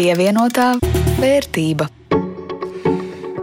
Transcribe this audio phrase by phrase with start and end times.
[0.00, 0.78] Pievienotā
[1.20, 1.84] vērtība.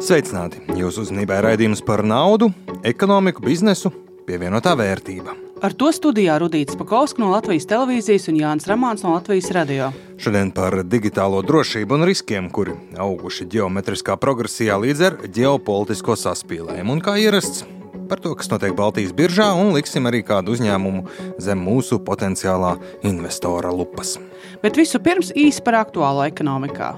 [0.02, 0.64] Sveicināti!
[0.74, 2.48] Jūsu uzmanībā ir raidījums par naudu,
[2.82, 3.92] ekonomiku, biznesu,
[4.26, 5.36] pievienotā vērtība.
[5.62, 9.92] Ar to studijā Rudīts Pakausks no Latvijas televīzijas un Jānis Ramāns no Latvijas radio.
[10.18, 12.74] Šodien par digitālo drošību un riskiem, kuri
[13.06, 16.98] auguši geometriskā progresijā līdz ar ģeopolitisko saspīlējumu.
[16.98, 17.68] Un kā ierasts,
[18.10, 21.06] par to, kas notiek Baltijas biržā, un liksim arī kādu uzņēmumu
[21.44, 22.76] zem mūsu potenciālā
[23.08, 24.16] investora lupas.
[24.64, 26.96] Bet visu pirms īsi par aktuālo ekonomikā.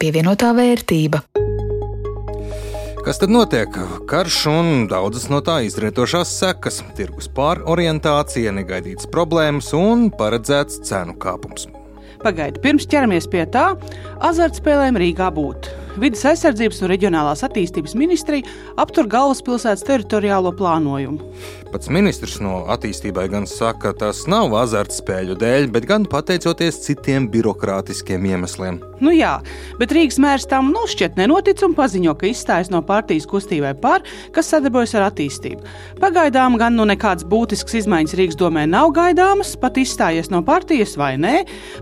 [0.00, 1.24] Pievienotā vērtība.
[3.00, 3.72] Kas tad notiek?
[4.08, 11.70] Karš un daudzas no tā izrietošās sekas, tirgus pārorientācija, negaidītas problēmas un paredzēts cenu kāpums.
[12.20, 13.70] Pagaidiet, pirms ķeramies pie tā,
[14.28, 15.70] azartspēlēm Rīgā būt.
[15.98, 18.46] Vides aizsardzības un reģionālās attīstības ministrija
[18.78, 21.18] aptur galvaspilsētas teritoriālo plānojumu.
[21.70, 27.28] Pats ministrs no attīstībai gan saka, ka tas nav azartspēļu dēļ, bet gan pateicoties citiem
[27.30, 28.80] birokrātiskiem iemesliem.
[29.00, 29.36] Nu jā,
[29.80, 34.02] bet Rīgas mērs tam nu šķiet nenotic un paziņo, ka izstājas no partijas kustībai par,
[34.34, 35.62] kas sadarbojas ar attīstību.
[36.02, 41.14] Pagaidām gan nu nekādas būtiskas izmaiņas Rīgas domē nav gaidāmas, pat izstājies no partijas vai
[41.22, 41.36] nē.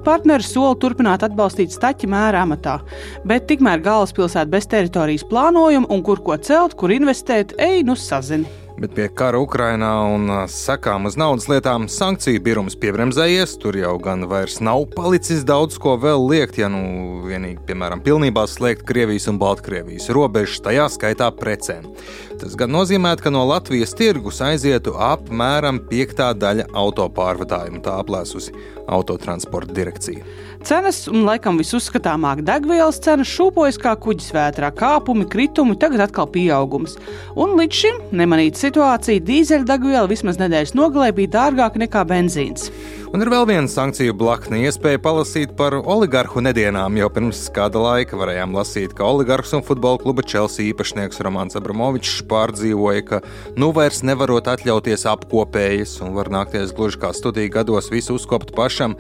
[0.07, 2.79] Partneris sola turpināt atbalstīt staķi mēra amatā,
[3.27, 8.47] bet tikmēr galvaspilsēta bez teritorijas plānojuma un kur ko celt, kur investēt, ej nu sazini.
[8.79, 13.57] Bet pie kara Ukrainā un sekām uz naudas lietām sankciju birums piebremzējies.
[13.59, 18.47] Tur jau gan vairs nav palicis daudz ko vēl liekt, ja nu vienīgi, piemēram, pilnībā
[18.47, 21.91] slēgt Krievijas un Baltkrievijas robežas, tajā skaitā precēm.
[22.39, 28.55] Tas gan nozīmē, ka no Latvijas tirgus aizietu apmēram piektā daļa autopārvadājumu, tā aplēsusi
[28.89, 30.23] autotransporta direkcija.
[30.67, 36.97] Cenas un laikam visuzskatāmāk degvielas cenas šūpojas kā kuģis vētrā, kāpumi, kritumi, tagad atkal pieaugums.
[37.39, 42.71] Un līdz šim nemanīta situācija dīzeļdegviela vismaz nedēļas nogalē bija dārgāka nekā benzīns.
[43.09, 46.99] Un ir vēl viena sankciju blakne, iespēja palasīt par oligarhu nedienām.
[47.01, 52.19] Jau pirms kāda laika varējām lasīt, ka oligarhs un futbola kluba Chelsea īpašnieks Romanis Abramovičs
[52.29, 53.23] pārdzīvoja, ka
[53.57, 58.99] nu vairs nevarot atļauties apkopējas un var nākties gluži kā studiju gados visu uzkopt pašam.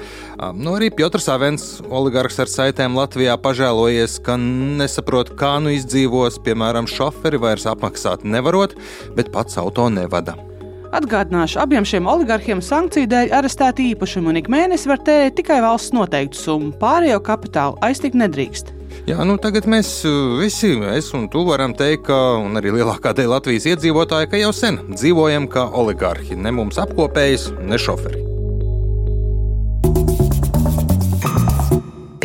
[0.56, 6.88] Nu, arī Piotrs Avens, oligarhs ar saitēm Latvijā, pažēlojies, ka nesaprot, kā nu izdzīvos, piemēram,
[6.88, 8.78] šoferi vairs apmaksāt nevarot,
[9.20, 10.47] bet pats auto nevada.
[10.94, 15.92] Atgādināšu, abiem šiem oligarhiem sankciju dēļ arestēti īpašumi un ik mēnesi var tērēt tikai valsts
[15.96, 16.72] noteiktu summu.
[16.80, 18.72] Pārējo kapitālu aiztikt nedrīkst.
[19.08, 22.18] Jā, nu tagad mēs uh, visi, es un tu varam teikt, ka
[22.60, 26.36] arī lielākā daļa Latvijas iedzīvotāja, ka jau sen dzīvojam kā oligarhi.
[26.36, 28.27] Ne mums apkopējas, ne šoferi.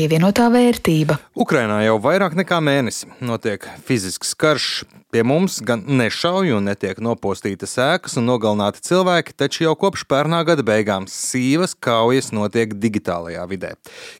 [0.03, 1.16] Pievienotā vērtība.
[1.40, 4.81] Ukrainā jau vairāk nekā mēnesi notiek fizisks karš
[5.14, 10.40] Pie mums gan nešauj un netiek nopostītas ēkas un nogalināti cilvēki, taču jau kopš pērnā
[10.47, 13.72] gada beigām sīvas kaujas notiek digitālajā vidē.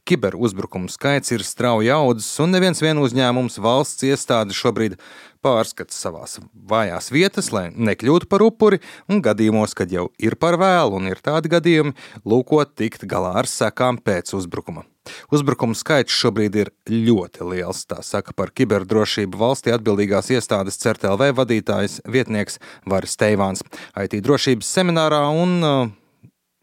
[0.06, 5.00] Kiberuzbrukumu skaits ir strauji audzis, un neviens vien uzņēmums valsts iestāde šobrīd
[5.42, 11.02] pārskata savās vājās vietas, lai nekļūtu par upuri, un gadījumos, kad jau ir par vēlu
[11.02, 14.86] un ir tādi gadījumi, lūkot tikt galā ar sekām pēc uzbrukuma.
[15.34, 22.00] Uzbrukumu skaits šobrīd ir ļoti liels, tā saka par kiberdrošību valstī atbildīgās iestādes CERTLV vadītājs
[22.08, 22.60] vietnieks
[22.90, 23.64] Varis Teivāns.
[24.00, 25.92] IT drošības seminārā un uh,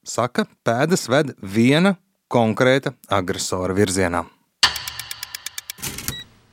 [0.06, 1.96] saka, pēdas ved viena
[2.30, 4.24] konkrēta agresora virzienā.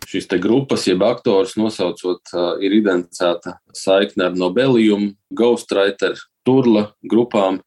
[0.07, 6.15] Šīs grupas, jeb aktors nosaucot, uh, ir identificēta saikne ar Nobelijumu, Ghostwriter,
[6.47, 7.59] Turla grupām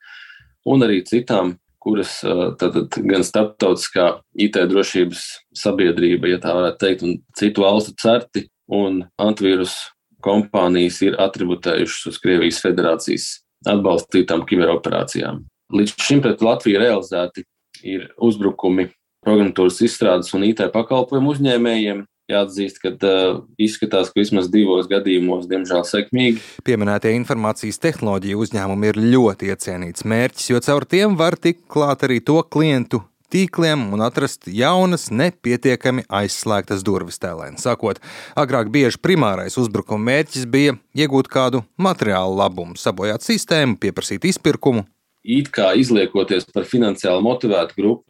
[0.65, 2.19] un arī citām kuras
[2.61, 5.25] tātad, gan starptautiskā IT drošības
[5.57, 9.77] sabiedrība, ja tā varētu teikt, un citu valstu certi un antivīrus
[10.25, 13.29] kompānijas ir atributējušas uz Krievijas federācijas
[13.69, 15.45] atbalstītām kiberoperācijām.
[15.73, 17.45] Līdz šim pret Latviju realizēti
[17.87, 18.91] ir uzbrukumi
[19.25, 25.84] programmatūras izstrādes un IT pakalpojumu uzņēmējiem, jāatzīst, ka uh, izskatās, ka vismaz divos gadījumos, diemžēl,
[25.89, 26.41] sekmīgi.
[26.66, 32.21] Pieminētie informācijas tehnoloģiju uzņēmumi ir ļoti iecienīts mērķis, jo caur tiem var tikt klāt arī
[32.25, 37.59] to klientu tīkliem un atrast jaunas, nepietiekami aizslēgtas durvis tēlēn.
[37.63, 38.01] Sākot,
[38.39, 44.87] agrāk bieži primārais uzbrukuma mērķis bija iegūt kādu materiālu labumu, sabojāt sistēmu, pieprasīt izpirkumu.
[45.22, 48.04] It kā izliekoties par finansiāli motivētu grupu,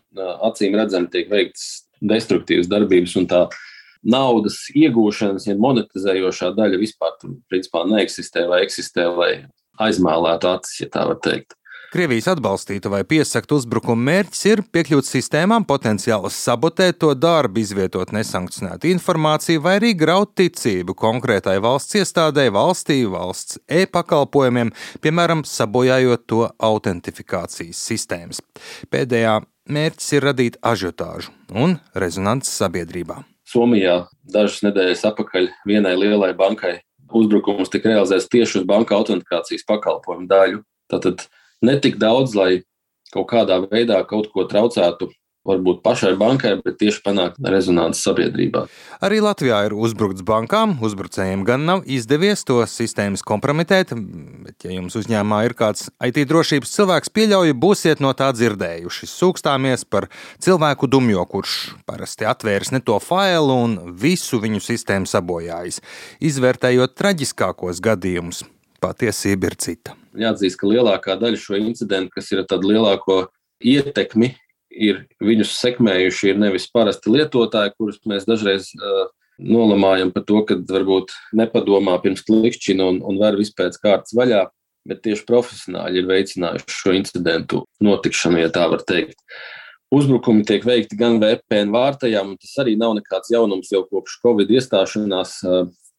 [0.47, 3.45] acīm redzami tiek veikts destruktīvas darbības un tā
[4.03, 9.33] naudas iegūšanas, ja monetizējošā daļa vispār tur, principā, neeksistē vai eksistē, lai
[9.81, 11.57] aizmēlētu acis, ja tā var teikt.
[11.91, 18.93] Krievijas atbalstīta vai piesakta uzbrukuma mērķis ir piekļūt sistēmām, potenciāli sabotēt to darbu, izvietot nesankcionētu
[18.93, 24.71] informāciju vai arī graut ticību konkrētai valsts iestādē, valstī, valsts e-pakalpojumiem,
[25.03, 28.39] piemēram, sabojājot to autentifikācijas sistēmas.
[28.95, 33.19] Pēdējā mērķis ir radīt ažiotāžu un rezonanci sabiedrībā.
[33.51, 36.79] Somijā dažas nedēļas atpakaļ vienai lielai bankai
[37.11, 40.61] uzbrukums tika realizēts tieši uz banka autentikācijas pakalpojumu daļu.
[40.91, 41.25] Tātad
[41.67, 42.63] ne tik daudz, lai
[43.11, 45.11] kaut kādā veidā kaut ko traucētu
[45.47, 48.67] varbūt pašai bankai, bet tieši panākt rezonanci sabiedrībā.
[49.05, 50.77] Arī Latvijā ir uzbrukts bankām.
[50.85, 53.95] Uzbrucējiem gan nav izdevies to sistēmas kompromitēt,
[54.45, 59.09] bet, ja jums uzņēmumā ir kāds IT drošības cilvēks, pieļauju, būsiet no tā dzirdējuši.
[59.09, 60.11] Sūkstāmies par
[60.45, 61.57] cilvēku dumjo, kurš
[61.89, 65.81] parasti atvērs ne to failu un visu viņu sistēmu sabojājis.
[66.21, 68.45] Izvērtējot traģiskākos gadījumus,
[68.85, 69.97] patiesība ir cita.
[70.21, 73.23] Jāatzīst, ka lielākā daļa šo incidentu, kas ir tāda lielāko
[73.61, 74.35] ietekmi
[74.81, 79.09] ir viņus sekmējuši, ir nevis parasti lietotāji, kurus mēs dažreiz uh,
[79.41, 84.45] nolamājam par to, ka varbūt nepadomā pirms klikšķina un, un var vispēc kārtas vaļā,
[84.89, 89.19] bet tieši profesionāļi ir veicinājuši šo incidentu notikšanu, ja tā var teikt.
[89.91, 94.53] Uzbrukumi tiek veikti gan VPN vārtajām, un tas arī nav nekāds jaunums jau kopš Covid
[94.55, 95.41] iestāšanās.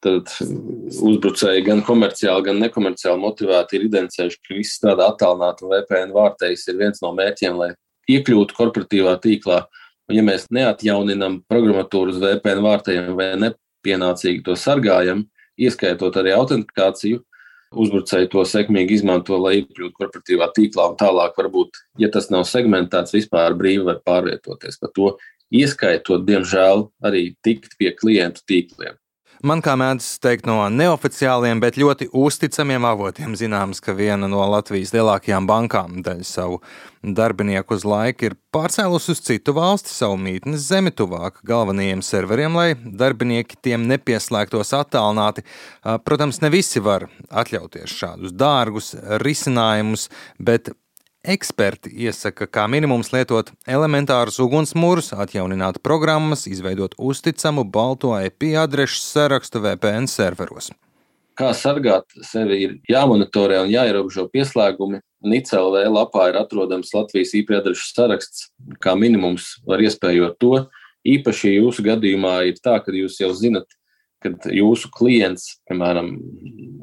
[0.01, 6.15] Tad uzbrucēji gan komerciāli, gan nekomerciāli motivēti ir identificējuši, ka viss strādā attālināti, un VPN
[6.15, 7.67] vārtais ir viens no mērķiem, lai
[8.17, 9.63] iekļūtu korporatīvā tīklā.
[10.09, 15.25] Un, ja mēs neatjauninām programmatūru uz VPN vārtiem vai nepienācīgi to sargājam,
[15.61, 17.21] ieskaitot arī autentikāciju,
[17.71, 23.15] uzbrucēji to sekmīgi izmanto, lai iekļūtu korporatīvā tīklā un tālāk varbūt, ja tas nav segmentēts,
[23.15, 25.13] vispār brīvi var pārvietoties pa to,
[25.51, 28.97] ieskaitot, diemžēl, arī tikt pie klientu tīkliem.
[29.41, 34.91] Man kā mēdz teikt no neoficiāliem, bet ļoti uzticamiem avotiem zināms, ka viena no Latvijas
[34.93, 36.59] lielākajām bankām daļu savu
[37.01, 42.75] darbinieku uz laiku ir pārcēlusi uz citu valsti savu mītnes zemi tuvāk galvenajiem serveriem, lai
[42.77, 45.41] darbinieki tiem nepieslēgtos attālināti.
[46.05, 48.93] Protams, ne visi var atļauties šādus dārgus
[49.25, 50.05] risinājumus,
[50.37, 50.69] bet
[51.21, 59.61] Eksperti iesaka, kā minimums lietot elementārus ugunsmūrus, atjaunināt programmas, izveidot uzticamu balto IP adrešu sarakstu
[59.61, 60.71] VPN serveros.
[61.37, 65.03] Kā sargāt sevi, ir jāmonitorē un jāierobežo pieslēgumi.
[65.21, 68.49] NICLV lapā ir atrodams Latvijas IP adrešu saraksts.
[68.81, 70.55] Kā minimums var iespējot to.
[71.05, 73.69] Īpaši jūsu gadījumā ir tā, ka jūs jau zinat,
[74.25, 76.15] kad jūsu klients, piemēram,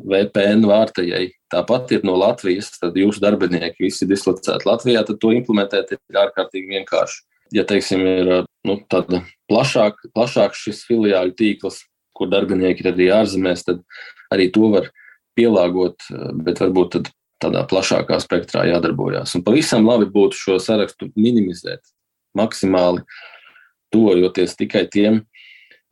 [0.08, 5.32] VPN vārtajai, tāpat ir no Latvijas, tad jūsu darbinieki visi ir dislocēti Latvijā, tad to
[5.36, 7.20] implementēt ir ārkārtīgi vienkārši.
[7.56, 8.32] Ja, teiksim, ir
[8.68, 11.82] nu, tāda plašāk, plašāks šis filiāļu tīkls,
[12.16, 13.84] kur darbinieki ir arī ārzemēs, tad
[14.34, 14.90] arī to var
[15.38, 16.08] pielāgot,
[16.44, 17.00] bet varbūt
[17.40, 19.36] tādā plašākā spektrā jādarbojas.
[19.38, 21.84] Un pavisam labi būtu šo sarakstu minimizēt
[22.36, 23.04] maksimāli,
[23.94, 25.22] tuvojoties tikai tiem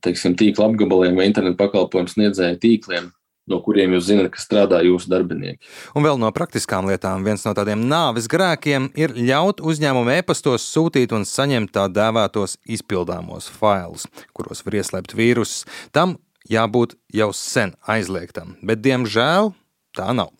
[0.07, 3.11] teiksim, tīkla apgabaliem vai internetu pakalpojumu sniedzēju tīkliem,
[3.51, 5.61] no kuriem jūs zināt, ka strādā jūsu darbinieki.
[5.97, 11.15] Un vēl no praktiskām lietām, viens no tādiem nāves grēkiem ir ļaut uzņēmumu e-pastos sūtīt
[11.17, 15.67] un saņemt tā dēvētos izpildāmos failus, kuros var ieslēpt vīrusus.
[15.95, 16.19] Tam
[16.51, 19.53] jābūt jau sen aizliegtam, bet diemžēl
[19.97, 20.31] tā nav.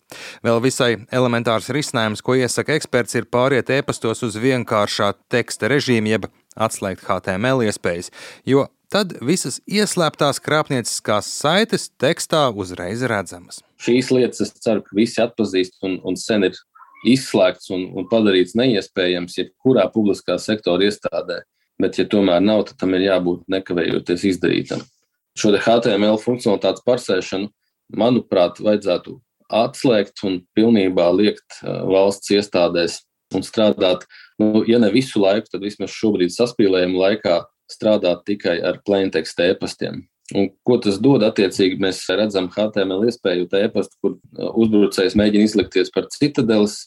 [0.45, 6.29] Vēl visai elementārs risinājums, ko iesaka eksperts, ir pāriet e-pastos uz vienkāršā teksta režīmu, jeb
[6.57, 8.11] atslēgt HTML iespējas,
[8.47, 13.61] jo tad visas ieslēgtās krāpnieciskās saites tekstā uzreiz redzamas.
[13.83, 16.57] Šīs lietas es ceru, ka visi atpazīst un, un sen ir
[17.07, 21.43] izslēgts un, un padarīts neiespējams jebkurā publiskā sektora iestādē.
[21.77, 24.81] Bet, ja tomēr nav, tad tam ir jābūt nekavējoties izdarītam.
[25.37, 27.51] Šo HTML funkcionalitātes parsēšanu,
[27.93, 29.19] manuprāt, vajadzētu
[29.53, 33.03] atslēgt un pilnībā liekt valsts iestādēs
[33.37, 34.07] un strādāt,
[34.41, 37.37] nu, ja ne visu laiku, tad vismaz šobrīd saspīlējuma laikā
[37.71, 40.05] strādāt tikai ar plaintext e-pastiem.
[40.35, 41.23] Un ko tas dod?
[41.23, 46.81] Attiecīgi, mēs redzam HTML iespēju e-pastu, kur uh, uzbrucējs mēģina izlikties par citadeles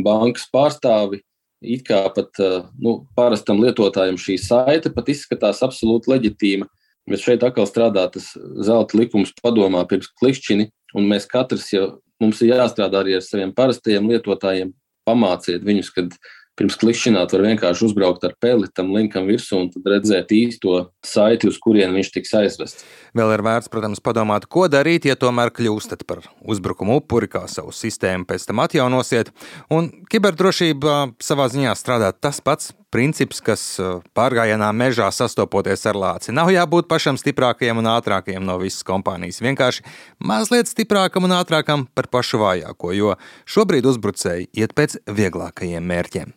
[0.00, 1.22] bankas pārstāvi.
[1.64, 6.66] It kā pat uh, nu, parastam lietotājam šī saite pat izskatās absolūti leģitīma,
[7.10, 8.32] bet šeit atkal strādā tas
[8.66, 10.66] zelta likums padomā pirms klikšķini,
[10.98, 11.86] un mēs katrs jau
[12.22, 14.74] mums ir jāstrādā arī ar saviem parastajiem lietotājiem,
[15.06, 16.18] pamāciet viņus, kad
[16.58, 21.58] pirms klikšķināt, var vienkārši uzbraukt ar peli tam linkam virsū un redzēt īsto saiti, uz
[21.62, 22.86] kurien viņš tiks aizvests.
[23.14, 27.74] Vēl ir vērts, protams, padomāt, ko darīt, ja tomēr kļūstat par uzbrukumu upuri, kā savu
[27.74, 29.34] sistēmu pēc tam atjaunosiet.
[29.74, 36.34] Un kiberdrošība savā ziņā strādā tas pats princips, kas uh, pārgājienā mežā sastopoties ar lāci.
[36.36, 39.42] Nav jābūt pašam stiprākajam un ātrākajam no visas kompānijas.
[39.44, 39.84] Vienkārši
[40.22, 43.18] mazliet stiprākam un ātrākam par pašu vājāko, jo
[43.50, 46.34] šobrīd uzbrucēji iet pēc vieglākajiem mērķiem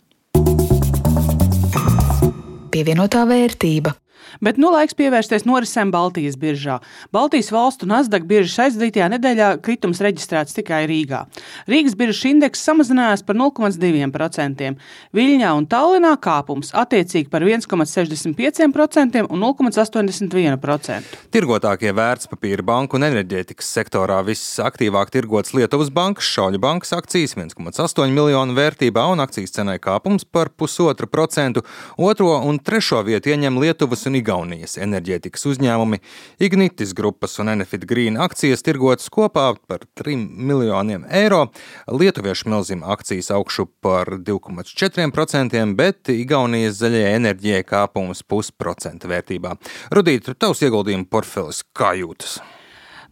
[2.77, 3.95] pievienotā vērtība.
[4.43, 6.79] Bet nu laiks pievērsties norisēm Baltijas biržā.
[7.15, 11.23] Baltijas valstu Nasdaq biržas aizdītajā nedēļā kritums reģistrēts tikai Rīgā.
[11.69, 14.73] Rīgas biržas indeks samazinājās par 0,2%.
[15.17, 21.17] Viļņā un Tallinā kāpums attiecīgi par 1,65% un 0,81%.
[21.33, 28.55] Tirgotākie vērtspapīra banku un enerģētikas sektorā visaktīvāk tirgots Lietuvas bankas, Šauļu bankas akcijas 1,8 miljonu
[28.57, 31.63] vērtībā un akcijas cenai kāpums par pusotru procentu.
[31.97, 36.01] Otro un trešo vietu ieņem Lietuvas un Igaunijas enerģētikas uzņēmumi.
[36.43, 41.47] Ignitis grupas un Enefit Green akcijas tirgotas kopā par 3 miljoniem eiro.
[41.87, 49.57] Lietuviešu milzim akcijas augšu par 2,4%, bet Igaunijas zaļajai enerģijai kāpums pusprocenta vērtībā.
[49.95, 52.39] Rudīt, tavs ieguldījumu portfelis kā jūtas?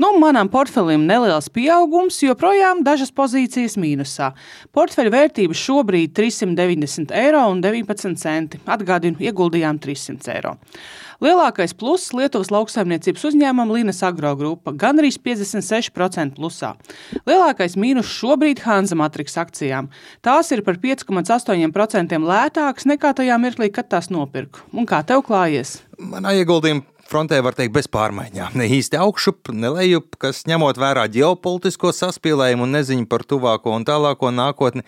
[0.01, 4.33] Nu, manam portfelim neliels pieaugums, joprojām dažas pozīcijas mīnusā.
[4.75, 8.59] Portfeļa vērtība šobrīd ir 390 eiro un 19 centi.
[8.67, 10.55] Atgādinu, ieguldījām 300 eiro.
[11.23, 16.73] Lielākais pluss Lietuvas lauksaimniecības uzņēmumam Līnas Agro grupa- gan arī 56% plusā.
[17.25, 19.87] Lielākais mīnus šobrīd Hanza Matrix akcijām.
[20.21, 24.59] Tās ir par 5,8% lētākas nekā tajā mirklī, kad tās nopirku.
[24.73, 25.79] Un kā tev klājies?
[25.97, 26.83] Manā ieguldījumā
[27.15, 28.57] frontē var teikt bez pārmaiņām.
[28.59, 33.85] Ne īsti augšup, ne lejup, kas ņemot vērā ģeopolitisko saspīlējumu un neziņu par tuvāko un
[33.87, 34.83] tālāko nākotni,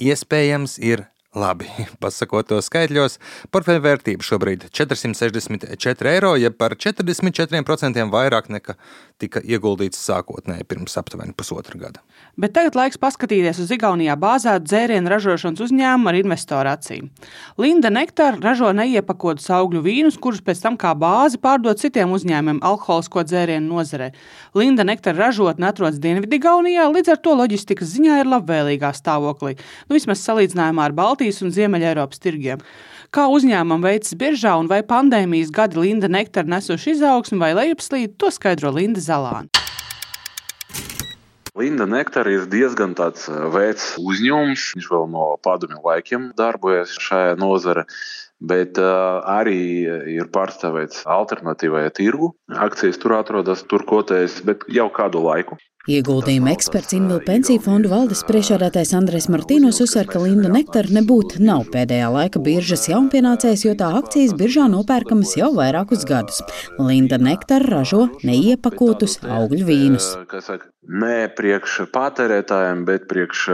[0.00, 1.04] iespējams ir
[1.36, 1.68] Labi,
[2.02, 3.18] pasakot to skaitļos,
[3.52, 8.76] portfeļa vērtība šobrīd ir 464 eiro, ja par 44% vairāk nekā
[9.20, 12.00] tika ieguldīts sākotnēji pirms aptuveni pusotra gada.
[12.40, 17.10] Bet tagad laiks paskatīties uz Igaunijā bāzētu dzērienu ražošanas uzņēmumu ar investoru acīm.
[17.60, 23.24] Linda Nektāra ražo neiepakotus augļu vīnus, kurus pēc tam kā bāzi pārdod citiem uzņēmumiem alkoholisko
[23.28, 24.10] dzērienu nozarē.
[24.56, 29.56] Linda Nektāra ražotne atrodas Dienvidigaunijā, līdz ar to loģistikas ziņā ir labvēlīgā stāvoklī,
[29.88, 32.60] nu vismaz salīdzinājumā ar Baltiju Baltijas un Ziemeļ-Eiropas tirgiem.
[33.10, 38.30] Kā uzņēmumam veicas biržā un vai pandēmijas gadi Linda nektaru nesuši izaugsmu vai lejupslīdi, to
[38.30, 39.50] skaidro Linda Zalāna.
[41.56, 44.68] Linda Nektar ir diezgan tāds eh, vecs uzņēmums.
[44.76, 47.86] Viņš vēl no padomju laikiem darbojas šajā nozarē.
[48.36, 52.34] Bet uh, arī ir pārstāvēts alternatīvajā tirgu.
[52.52, 55.56] Akcijas tur atrodas, tur kotējas, bet jau kādu laiku.
[55.86, 61.68] Ieguldījuma eksperts Invila pensiju fondu valdes priekšādātais Andrēs Martīnos uzsver, ka Linda Nektar nebūtu nav
[61.70, 66.42] pēdējā laika biržas jaunpienācējs, jo tā akcijas biržā nopērkamas jau vairākus gadus.
[66.82, 70.16] Linda Nektar ražo neiepakotus augļu vīnus.
[70.86, 73.48] Ne priekš patērētājiem, bet priekš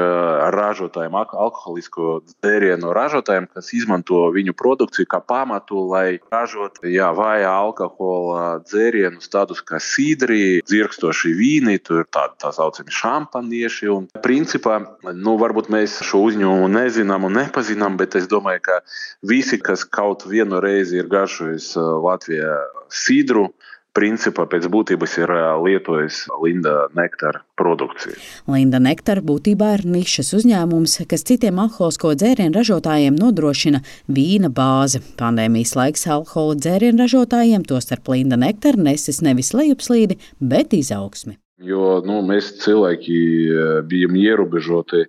[0.53, 9.33] ražotājiem, alkoholisko dzērienu ražotājiem, kas izmanto viņu produkciju kā pamatu, lai ražotu vai alkohola dzērienus,
[9.33, 13.91] tādus kā sīdri, dzirkstoši vīni, tur tā tādi tā saucami šampanieši.
[13.93, 14.79] Un, principā,
[15.13, 18.81] nu, varbūt mēs šo uzņēmumu nezinām un nepazinām, bet es domāju, ka
[19.27, 22.55] visi, kas kaut vienu reizi ir garšojis uh, Latvijā
[22.93, 23.51] sidru,
[23.93, 28.17] principā pēc būtības ir uh, lietojis Linda Nektāra produkciju.
[28.49, 35.03] Linda Nektāra būtībā ir nišas uzņēmums, kas citiem alkoholisko dzērienu ražotājiem nodrošina vīna bāzi.
[35.21, 41.42] Pandēmijas laiks alkohola dzērienu ražotājiem, tostarp Linda Nektāra, nesis nevis lejupslīdi, bet izaugsmi.
[41.63, 45.07] Jo nu, mēs cilvēki e, bijām ierobežoti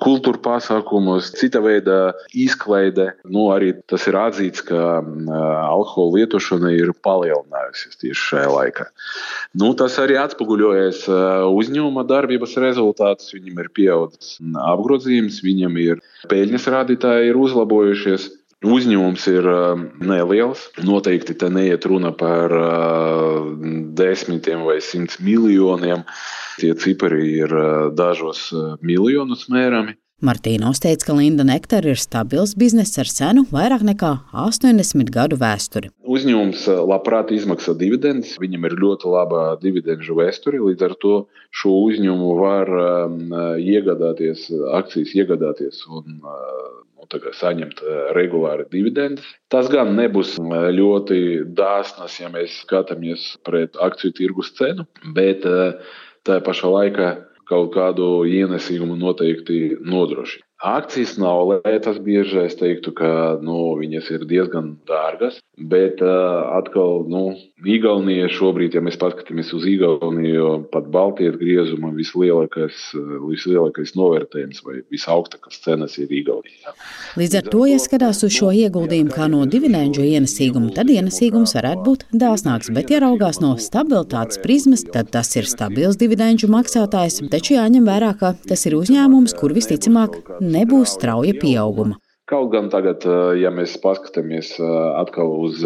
[0.00, 3.10] kultūra pasākumos, cita veida izklaide.
[3.28, 5.00] Nu, arī tas ir atzīts, ka
[5.66, 8.86] alkohola lietošana ir palielinājusies tieši šajā laikā.
[9.60, 11.20] Nu, tas arī atspoguļojas e,
[11.60, 13.32] uzņēmuma darbības rezultātus.
[13.36, 14.38] Viņam ir pieaudzis
[14.72, 18.30] apgrozījums, viņam ir peļņas rādītāji ir uzlabojušies.
[18.60, 20.66] Uzņēmums ir um, neliels.
[20.84, 23.46] Noteikti te neiet runa par uh,
[23.96, 26.04] desmitiem vai simts miljoniem.
[26.60, 29.96] Tie cipari ir uh, dažos uh, miljonus mērami.
[30.24, 35.92] Martīnos teica, ka Linda Nektar ir stabils bizness ar senu vairāk nekā 80 gadu vēsturi.
[36.04, 40.60] Uzņēmums labprāt izmaksā dividendus, viņam ir ļoti laba dividendžu vēsture.
[40.60, 41.14] Līdz ar to
[41.56, 43.18] šo uzņēmumu var um,
[43.60, 49.24] iegādāties, akcijas iegādāties un nu, saņemt eh, regulāri dividendus.
[49.50, 55.74] Tas gan nebūs eh, ļoti dāsnas, ja mēs skatāmies pret akciju tirgus cenu, bet eh,
[56.24, 57.16] tā pašā laikā
[57.50, 60.46] kaut kādu ienesīgumu noteikti nodrošina.
[60.60, 62.42] Akcijas nav lētas bieži.
[62.44, 65.38] Es teiktu, ka nu, viņas ir diezgan dārgas.
[65.56, 67.32] Bet uh, atkal, nu,
[67.64, 72.78] Igaunija šobrīd, ja mēs paskatāmies uz Igauniju, pat Baltijas griezuma vislielākais,
[73.28, 76.72] vislielākais novērtējums vai visaugstākās cenas ir Igaunijā.
[77.20, 81.84] Līdz ar to, ja skatās uz šo ieguldījumu kā no dividendžu ienesīgumu, tad ienesīgums varētu
[81.84, 82.72] būt dāsnāks.
[82.76, 87.20] Bet, ja raugās no stabilitātes prizmas, tad tas ir stabils dividendžu maksātājs.
[87.32, 90.16] Taču jāņem vērā, ka tas ir uzņēmums, kur visticamāk
[90.50, 91.98] nebūs strauja pieauguma.
[92.30, 93.02] Kaut gan tagad,
[93.40, 95.64] ja mēs paskatāmies atkal uz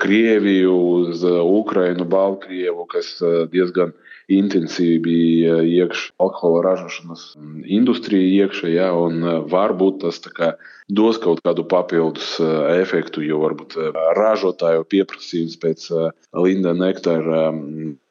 [0.00, 3.18] Krieviju, uz Ukrainu, Baltkrievu, kas
[3.52, 3.92] diezgan
[4.32, 7.26] intensīvi bija iekšā alkohola ražošanas
[7.68, 9.20] industrija iekšā, ja, un
[9.52, 10.54] varbūt tas kā,
[10.88, 12.36] dos kaut kādu papildus
[12.76, 13.74] efektu, jo varbūt
[14.16, 15.88] ražotāju pieprasījums pēc
[16.36, 17.50] Linda nektāra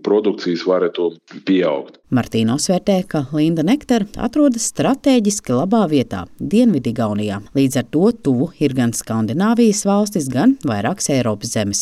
[0.06, 1.12] produkcijas varētu
[1.48, 2.00] pieaugt.
[2.14, 7.40] Martīnos vērtē, ka Linda nektāra atrodas strateģiski labā vietā, Dienvidigaunijā.
[7.58, 11.82] Līdz ar to tuvu ir gan Skandināvijas valstis, gan vairākas Eiropas zemes.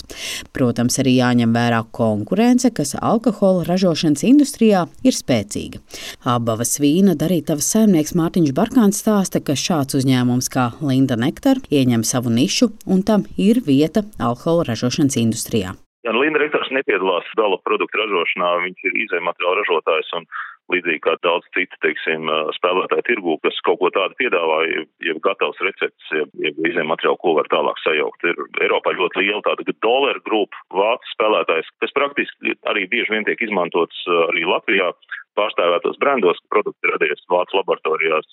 [0.55, 5.83] Protams, arī jāņem vērā konkurence, kas alkohola ražošanas industrijā ir spēcīga.
[6.23, 12.33] Abavas vīna darītavas saimnieks Mārtiņš Barkāns stāsta, ka šāds uzņēmums kā Linda Nektar ieņem savu
[12.33, 15.73] nišu un tam ir vieta alkohola ražošanas industrijā.
[16.03, 20.27] Gan Linda Rektors nepiedalās gala produktu ražošanā, viņš ir izējumateriāla ražotājs un
[20.71, 24.59] līdzīgi kā daudz citu, teiksim, spēlētāju tirgū, kas kaut ko tādu piedāvā,
[25.07, 26.27] jau gatavs recepts, jau
[26.69, 28.27] izējumateriālu, ko var tālāk sajaukt.
[28.31, 33.43] Ir Eiropā ļoti liela tāda dolāra grupa, vācu spēlētājs, kas praktiski arī bieži vien tiek
[33.47, 34.91] izmantots arī Latvijā
[35.39, 38.27] pārstāvētos brandos, produkti radies vācu laboratorijās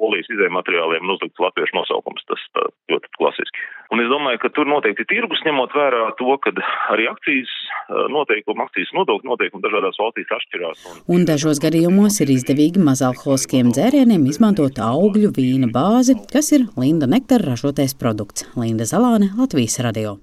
[0.00, 2.24] polijas izējuma materiāliem un uzlikts latviešu nosaukums.
[2.30, 3.64] Tas tā ļoti klasiski.
[3.94, 6.52] Un es domāju, ka tur noteikti tirgus ņemot vērā to, ka
[6.94, 7.52] arī akcijas
[8.14, 10.84] noteikumi, akcijas nodokļu noteikumi dažādās valstīs atšķirās.
[10.90, 17.10] Un, un dažos gadījumos ir izdevīgi mazalkoholiskiem dzērieniem izmantot augļu vīna bāzi, kas ir Linda
[17.10, 18.48] Nektara ražotais produkts.
[18.58, 20.18] Linda Zalāne, Latvijas radio.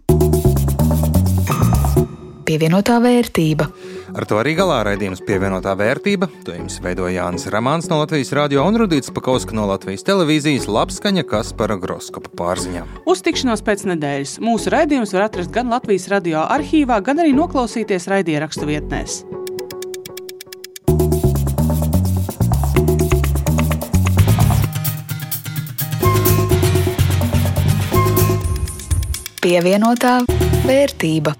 [2.48, 3.68] Pievienotā vērtība.
[4.16, 6.30] Ar to arī galā raidījums pievienotā vērtība.
[6.48, 11.26] To jums veidoja Jānis Ramāns no Latvijas radio un Rudīts Pakauska no Latvijas televīzijas labskaņa
[11.28, 12.86] Kaspara Groskopa pārziņā.
[13.10, 18.08] Uz tikšanos pēc nedēļas mūsu raidījums var atrast gan Latvijas radio arhīvā, gan arī noklausīties
[18.14, 19.24] raidierakstu vietnēs.
[29.44, 30.22] Pievienotā
[30.68, 31.36] vērtība.